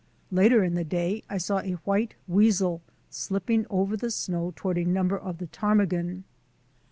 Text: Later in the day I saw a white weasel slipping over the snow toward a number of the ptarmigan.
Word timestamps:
Later 0.31 0.63
in 0.63 0.73
the 0.73 0.83
day 0.83 1.21
I 1.29 1.37
saw 1.37 1.59
a 1.59 1.73
white 1.85 2.15
weasel 2.27 2.81
slipping 3.11 3.67
over 3.69 3.95
the 3.95 4.09
snow 4.09 4.51
toward 4.55 4.79
a 4.79 4.83
number 4.83 5.15
of 5.15 5.37
the 5.37 5.45
ptarmigan. 5.45 6.23